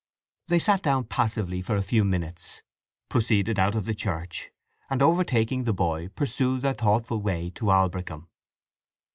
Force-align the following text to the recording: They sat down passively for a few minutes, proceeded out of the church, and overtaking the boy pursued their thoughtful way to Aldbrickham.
They 0.47 0.57
sat 0.57 0.81
down 0.81 1.03
passively 1.03 1.61
for 1.61 1.75
a 1.75 1.83
few 1.83 2.03
minutes, 2.03 2.63
proceeded 3.07 3.59
out 3.59 3.75
of 3.75 3.85
the 3.85 3.93
church, 3.93 4.49
and 4.89 4.99
overtaking 4.99 5.63
the 5.65 5.73
boy 5.75 6.07
pursued 6.07 6.61
their 6.63 6.73
thoughtful 6.73 7.21
way 7.21 7.51
to 7.51 7.65
Aldbrickham. 7.69 8.27